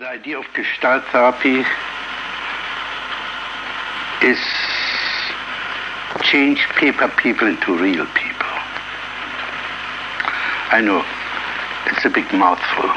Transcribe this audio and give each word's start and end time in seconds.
The 0.00 0.08
idea 0.08 0.40
of 0.40 0.44
Gestalt 0.54 1.04
therapy 1.12 1.64
is 4.22 4.38
change 6.20 6.66
paper 6.74 7.06
people 7.16 7.46
into 7.46 7.78
real 7.78 8.04
people. 8.06 8.50
I 10.72 10.80
know, 10.80 11.04
it's 11.86 12.04
a 12.04 12.10
big 12.10 12.26
mouthful. 12.32 12.90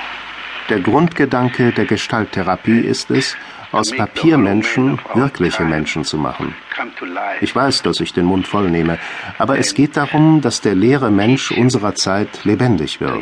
Der 0.69 0.79
Grundgedanke 0.79 1.71
der 1.71 1.85
Gestalttherapie 1.85 2.79
ist 2.79 3.11
es, 3.11 3.37
aus 3.71 3.95
Papiermenschen 3.95 4.99
wirkliche 5.13 5.65
Menschen 5.65 6.03
zu 6.03 6.17
machen. 6.17 6.55
Ich 7.41 7.55
weiß, 7.55 7.83
dass 7.83 7.99
ich 7.99 8.13
den 8.13 8.25
Mund 8.25 8.47
voll 8.47 8.69
nehme, 8.69 8.99
aber 9.37 9.57
es 9.59 9.73
geht 9.73 9.97
darum, 9.97 10.41
dass 10.41 10.61
der 10.61 10.75
leere 10.75 11.11
Mensch 11.11 11.51
unserer 11.51 11.95
Zeit 11.95 12.43
lebendig 12.45 12.99
wird 13.01 13.21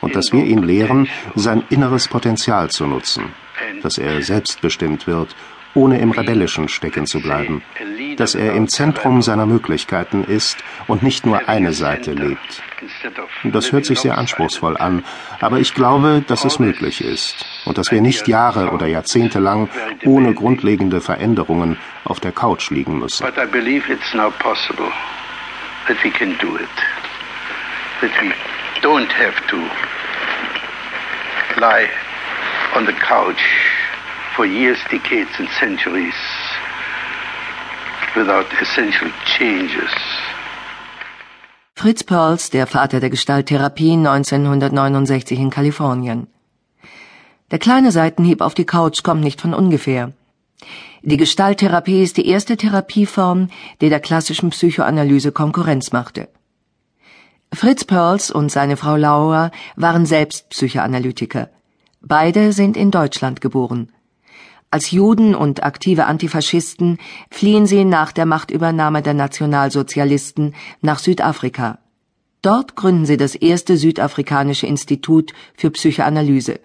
und 0.00 0.16
dass 0.16 0.32
wir 0.32 0.44
ihn 0.44 0.62
lehren, 0.62 1.08
sein 1.34 1.62
inneres 1.70 2.08
Potenzial 2.08 2.70
zu 2.70 2.86
nutzen, 2.86 3.24
dass 3.82 3.98
er 3.98 4.22
selbstbestimmt 4.22 5.06
wird 5.06 5.34
ohne 5.74 5.98
im 6.00 6.10
Rebellischen 6.10 6.68
stecken 6.68 7.06
zu 7.06 7.20
bleiben, 7.20 7.62
dass 8.16 8.34
er 8.34 8.54
im 8.54 8.68
Zentrum 8.68 9.22
seiner 9.22 9.46
Möglichkeiten 9.46 10.24
ist 10.24 10.58
und 10.86 11.02
nicht 11.02 11.26
nur 11.26 11.48
eine 11.48 11.72
Seite 11.72 12.12
lebt. 12.12 12.62
Das 13.44 13.72
hört 13.72 13.84
sich 13.84 14.00
sehr 14.00 14.18
anspruchsvoll 14.18 14.76
an, 14.76 15.04
aber 15.40 15.58
ich 15.58 15.74
glaube, 15.74 16.24
dass 16.26 16.44
es 16.44 16.58
möglich 16.58 17.04
ist 17.04 17.44
und 17.64 17.78
dass 17.78 17.90
wir 17.90 18.00
nicht 18.00 18.28
Jahre 18.28 18.70
oder 18.70 18.86
Jahrzehnte 18.86 19.38
lang 19.38 19.68
ohne 20.04 20.34
grundlegende 20.34 21.00
Veränderungen 21.00 21.78
auf 22.04 22.20
der 22.20 22.32
Couch 22.32 22.70
liegen 22.70 22.98
müssen. 22.98 23.24
But 23.24 23.36
I 23.36 23.46
believe 23.46 23.90
it's 23.92 24.12
now 24.14 24.30
possible 24.30 24.90
that 25.86 25.96
we 26.02 26.10
can 26.10 26.36
do 26.38 26.56
it. 26.56 26.68
That 28.00 28.10
we 28.20 28.32
don't 28.80 29.12
have 29.12 29.40
to 29.48 29.56
lie 31.60 31.88
on 32.74 32.86
the 32.86 32.92
couch 32.92 33.42
for 34.34 34.44
years, 34.44 34.78
decades, 34.90 35.30
and 35.38 35.48
centuries 35.60 36.14
without 38.16 38.46
essential 38.60 39.10
changes. 39.24 39.90
Fritz 41.74 42.04
Perls, 42.04 42.50
der 42.50 42.66
Vater 42.66 43.00
der 43.00 43.10
Gestalttherapie 43.10 43.92
1969 43.92 45.38
in 45.38 45.50
Kalifornien. 45.50 46.28
Der 47.50 47.58
kleine 47.58 47.90
Seitenhieb 47.92 48.40
auf 48.40 48.54
die 48.54 48.64
Couch 48.64 49.02
kommt 49.02 49.22
nicht 49.22 49.40
von 49.40 49.52
ungefähr. 49.52 50.12
Die 51.02 51.16
Gestalttherapie 51.16 52.02
ist 52.02 52.16
die 52.16 52.28
erste 52.28 52.56
Therapieform, 52.56 53.48
die 53.80 53.88
der 53.88 54.00
klassischen 54.00 54.50
Psychoanalyse 54.50 55.32
Konkurrenz 55.32 55.92
machte. 55.92 56.28
Fritz 57.52 57.84
Perls 57.84 58.30
und 58.30 58.50
seine 58.50 58.76
Frau 58.76 58.96
Laura 58.96 59.50
waren 59.76 60.06
selbst 60.06 60.48
Psychoanalytiker. 60.50 61.50
Beide 62.00 62.52
sind 62.52 62.76
in 62.76 62.90
Deutschland 62.90 63.40
geboren. 63.40 63.92
Als 64.72 64.90
Juden 64.90 65.34
und 65.34 65.64
aktive 65.64 66.06
Antifaschisten 66.06 66.96
fliehen 67.30 67.66
sie 67.66 67.84
nach 67.84 68.10
der 68.10 68.24
Machtübernahme 68.24 69.02
der 69.02 69.12
Nationalsozialisten 69.12 70.54
nach 70.80 70.98
Südafrika. 70.98 71.78
Dort 72.40 72.74
gründen 72.74 73.04
sie 73.04 73.18
das 73.18 73.34
erste 73.34 73.76
südafrikanische 73.76 74.66
Institut 74.66 75.34
für 75.54 75.70
Psychoanalyse. 75.70 76.58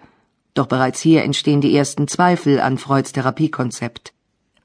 Doch 0.54 0.68
bereits 0.68 1.02
hier 1.02 1.22
entstehen 1.22 1.60
die 1.60 1.76
ersten 1.76 2.08
Zweifel 2.08 2.60
an 2.60 2.78
Freuds 2.78 3.12
Therapiekonzept. 3.12 4.14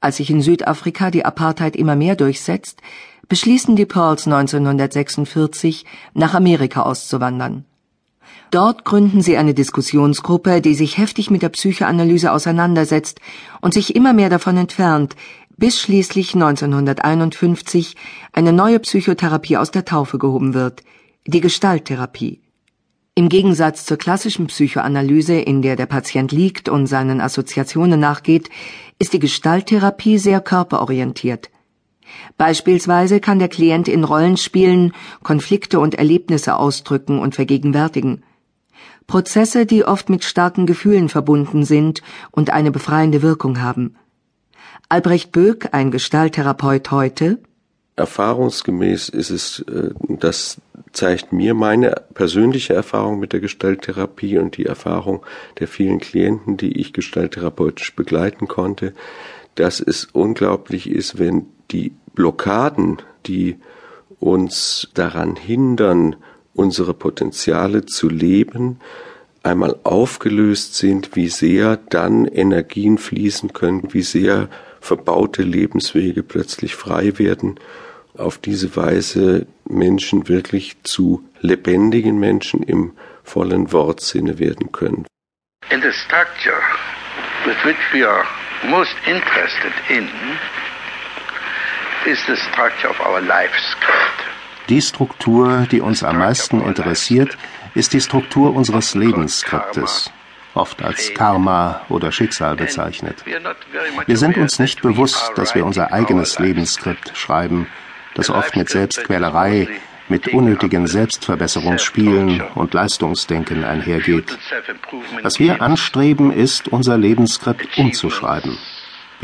Als 0.00 0.16
sich 0.16 0.30
in 0.30 0.40
Südafrika 0.40 1.10
die 1.10 1.26
Apartheid 1.26 1.76
immer 1.76 1.96
mehr 1.96 2.16
durchsetzt, 2.16 2.80
beschließen 3.28 3.76
die 3.76 3.84
Pearls 3.84 4.26
1946, 4.26 5.84
nach 6.14 6.32
Amerika 6.32 6.80
auszuwandern. 6.80 7.66
Dort 8.50 8.84
gründen 8.84 9.20
sie 9.20 9.36
eine 9.36 9.54
Diskussionsgruppe, 9.54 10.60
die 10.60 10.74
sich 10.74 10.98
heftig 10.98 11.30
mit 11.30 11.42
der 11.42 11.48
Psychoanalyse 11.48 12.32
auseinandersetzt 12.32 13.20
und 13.60 13.74
sich 13.74 13.94
immer 13.96 14.12
mehr 14.12 14.30
davon 14.30 14.56
entfernt, 14.56 15.16
bis 15.56 15.80
schließlich 15.80 16.34
1951 16.34 17.96
eine 18.32 18.52
neue 18.52 18.80
Psychotherapie 18.80 19.56
aus 19.56 19.70
der 19.70 19.84
Taufe 19.84 20.18
gehoben 20.18 20.54
wird, 20.54 20.82
die 21.26 21.40
Gestalttherapie. 21.40 22.40
Im 23.16 23.28
Gegensatz 23.28 23.86
zur 23.86 23.96
klassischen 23.96 24.48
Psychoanalyse, 24.48 25.34
in 25.34 25.62
der 25.62 25.76
der 25.76 25.86
Patient 25.86 26.32
liegt 26.32 26.68
und 26.68 26.86
seinen 26.86 27.20
Assoziationen 27.20 28.00
nachgeht, 28.00 28.50
ist 28.98 29.12
die 29.12 29.20
Gestalttherapie 29.20 30.18
sehr 30.18 30.40
körperorientiert. 30.40 31.50
Beispielsweise 32.36 33.20
kann 33.20 33.38
der 33.38 33.48
Klient 33.48 33.88
in 33.88 34.04
Rollen 34.04 34.36
spielen, 34.36 34.92
Konflikte 35.22 35.80
und 35.80 35.94
Erlebnisse 35.94 36.56
ausdrücken 36.56 37.18
und 37.18 37.34
vergegenwärtigen. 37.34 38.22
Prozesse, 39.06 39.66
die 39.66 39.84
oft 39.84 40.08
mit 40.08 40.24
starken 40.24 40.66
Gefühlen 40.66 41.08
verbunden 41.08 41.64
sind 41.64 42.02
und 42.30 42.50
eine 42.50 42.70
befreiende 42.70 43.22
Wirkung 43.22 43.60
haben. 43.60 43.96
Albrecht 44.88 45.32
Böck, 45.32 45.68
ein 45.72 45.90
Gestalttherapeut 45.90 46.90
heute. 46.90 47.38
Erfahrungsgemäß 47.96 49.08
ist 49.08 49.30
es, 49.30 49.60
äh, 49.60 49.90
das 50.08 50.60
zeigt 50.92 51.32
mir 51.32 51.54
meine 51.54 51.94
persönliche 52.14 52.74
Erfahrung 52.74 53.20
mit 53.20 53.32
der 53.32 53.40
Gestalttherapie 53.40 54.38
und 54.38 54.56
die 54.56 54.66
Erfahrung 54.66 55.24
der 55.58 55.68
vielen 55.68 56.00
Klienten, 56.00 56.56
die 56.56 56.80
ich 56.80 56.92
gestalttherapeutisch 56.92 57.94
begleiten 57.94 58.48
konnte, 58.48 58.94
dass 59.54 59.80
es 59.80 60.06
unglaublich 60.12 60.90
ist, 60.90 61.18
wenn 61.18 61.46
die 61.70 61.92
Blockaden, 62.14 63.02
die 63.26 63.58
uns 64.20 64.88
daran 64.94 65.36
hindern, 65.36 66.16
unsere 66.54 66.94
Potenziale 66.94 67.84
zu 67.84 68.08
leben, 68.08 68.80
einmal 69.42 69.78
aufgelöst 69.84 70.76
sind, 70.76 71.16
wie 71.16 71.28
sehr 71.28 71.76
dann 71.76 72.24
Energien 72.24 72.98
fließen 72.98 73.52
können, 73.52 73.92
wie 73.92 74.02
sehr 74.02 74.48
verbaute 74.80 75.42
Lebenswege 75.42 76.22
plötzlich 76.22 76.74
frei 76.74 77.18
werden, 77.18 77.60
auf 78.16 78.38
diese 78.38 78.76
Weise 78.76 79.46
Menschen 79.68 80.28
wirklich 80.28 80.76
zu 80.82 81.24
lebendigen 81.40 82.18
Menschen 82.18 82.62
im 82.62 82.92
vollen 83.22 83.72
Wortsinne 83.72 84.38
werden 84.38 84.72
können. 84.72 85.06
And 85.70 85.82
the 85.82 85.92
structure 85.92 86.60
with 87.46 87.56
which 87.64 87.76
we 87.92 88.06
are 88.06 88.24
most 88.68 88.94
interested 89.06 89.72
in 89.88 90.08
is 92.06 92.18
the 92.26 92.36
structure 92.36 92.88
of 92.88 93.00
our 93.00 93.20
life 93.20 93.52
script. 93.58 94.24
Die 94.68 94.80
Struktur, 94.80 95.66
die 95.70 95.80
uns 95.80 96.02
am 96.02 96.18
meisten 96.18 96.62
interessiert, 96.62 97.36
ist 97.74 97.92
die 97.92 98.00
Struktur 98.00 98.54
unseres 98.54 98.94
Lebensskriptes, 98.94 100.10
oft 100.54 100.82
als 100.82 101.12
Karma 101.12 101.82
oder 101.88 102.12
Schicksal 102.12 102.56
bezeichnet. 102.56 103.24
Wir 104.06 104.16
sind 104.16 104.38
uns 104.38 104.58
nicht 104.58 104.80
bewusst, 104.80 105.32
dass 105.36 105.54
wir 105.54 105.66
unser 105.66 105.92
eigenes 105.92 106.38
Lebensskript 106.38 107.16
schreiben, 107.16 107.66
das 108.14 108.30
oft 108.30 108.56
mit 108.56 108.70
Selbstquälerei, 108.70 109.68
mit 110.08 110.28
unnötigen 110.28 110.86
Selbstverbesserungsspielen 110.86 112.42
und 112.54 112.72
Leistungsdenken 112.74 113.64
einhergeht. 113.64 114.38
Was 115.22 115.38
wir 115.38 115.60
anstreben, 115.60 116.32
ist, 116.32 116.68
unser 116.68 116.96
Lebensskript 116.96 117.76
umzuschreiben. 117.76 118.56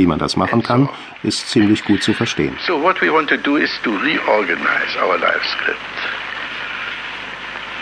Wie 0.01 0.07
man 0.07 0.19
das 0.19 0.35
machen 0.35 0.63
kann, 0.63 0.89
ist 1.23 1.51
ziemlich 1.51 1.85
gut 1.85 2.03
zu 2.03 2.15
verstehen. 2.15 2.57
So 2.67 2.81
what 2.81 3.03
we 3.03 3.13
want 3.13 3.29
to 3.29 3.37
do 3.37 3.59
is 3.59 3.71
to 3.83 3.91
reorganize 3.91 4.97
our 5.05 5.19
life 5.19 5.45
script. 5.45 5.79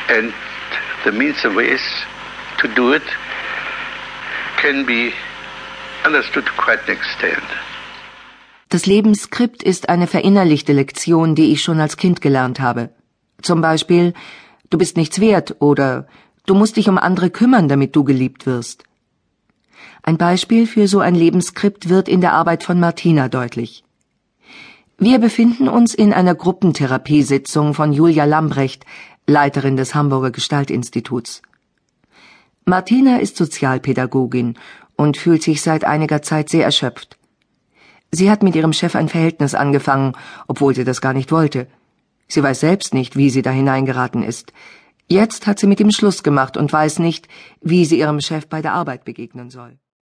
And 0.08 0.32
the 1.04 1.12
means 1.12 1.44
and 1.44 1.54
ways 1.54 1.80
to 2.60 2.66
do 2.74 2.92
it 2.92 3.04
can 4.60 4.84
be 4.84 5.12
understood 6.04 6.44
to 6.46 6.52
quite 6.60 6.80
an 6.88 6.96
extent. 6.96 7.44
Das 8.68 8.84
Lebensskript 8.86 9.62
ist 9.62 9.88
eine 9.88 10.08
verinnerlichte 10.08 10.72
Lektion, 10.72 11.36
die 11.36 11.52
ich 11.52 11.62
schon 11.62 11.78
als 11.78 11.96
Kind 11.96 12.20
gelernt 12.20 12.58
habe. 12.58 12.90
Zum 13.42 13.60
Beispiel, 13.60 14.12
du 14.70 14.78
bist 14.78 14.96
nichts 14.96 15.20
wert 15.20 15.54
oder 15.60 16.08
du 16.46 16.54
musst 16.56 16.78
dich 16.78 16.88
um 16.88 16.98
andere 16.98 17.30
kümmern, 17.30 17.68
damit 17.68 17.94
du 17.94 18.02
geliebt 18.02 18.44
wirst. 18.44 18.88
Ein 20.02 20.18
Beispiel 20.18 20.66
für 20.66 20.88
so 20.88 21.00
ein 21.00 21.14
Lebensskript 21.14 21.88
wird 21.88 22.08
in 22.08 22.20
der 22.20 22.32
Arbeit 22.32 22.62
von 22.64 22.80
Martina 22.80 23.28
deutlich. 23.28 23.84
Wir 24.98 25.19
befinden 25.19 25.69
uns 25.69 25.94
in 25.94 26.12
einer 26.12 26.34
Gruppentherapiesitzung 26.34 27.75
von 27.75 27.92
Julia 27.92 28.25
Lambrecht, 28.25 28.84
Leiterin 29.26 29.76
des 29.76 29.94
Hamburger 29.94 30.30
Gestaltinstituts. 30.30 31.42
Martina 32.64 33.19
ist 33.19 33.36
Sozialpädagogin 33.36 34.58
und 34.96 35.16
fühlt 35.16 35.42
sich 35.42 35.62
seit 35.62 35.84
einiger 35.84 36.22
Zeit 36.22 36.48
sehr 36.48 36.64
erschöpft. 36.64 37.16
Sie 38.10 38.31
hat 38.31 38.42
mit 38.42 38.56
ihrem 38.56 38.72
Chef 38.72 38.96
ein 38.96 39.08
Verhältnis 39.08 39.54
angefangen, 39.54 40.14
obwohl 40.48 40.74
sie 40.74 40.84
das 40.84 41.00
gar 41.00 41.12
nicht 41.12 41.31
wollte. 41.31 41.69
Sie 42.26 42.42
weiß 42.42 42.60
selbst 42.60 42.94
nicht, 42.94 43.16
wie 43.16 43.31
sie 43.31 43.42
da 43.42 43.50
hineingeraten 43.50 44.22
ist. 44.22 44.52
Jetzt 45.10 45.46
hat 45.46 45.58
sie 45.58 45.66
mit 45.66 45.81
ihm 45.81 45.90
Schluss 45.90 46.22
gemacht 46.22 46.58
und 46.58 46.70
weiß 46.70 46.99
nicht, 46.99 47.28
wie 47.62 47.87
sie 47.87 47.99
ihrem 47.99 48.20
Chef 48.20 48.46
bei 48.46 48.60
der 48.60 48.75
Arbeit 48.75 49.05
begegnen 49.05 49.49
soll. 49.49 49.78